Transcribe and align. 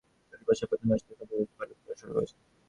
চলতি 0.29 0.43
বছরের 0.47 0.69
প্রথম 0.71 0.87
মাস 0.89 1.01
থেকে 1.01 1.19
নতুন 1.21 1.37
দায়িত্ব 1.37 1.55
পালন 1.59 1.97
শুরু 1.99 2.11
করেছেন 2.15 2.37
তিনি। 2.39 2.49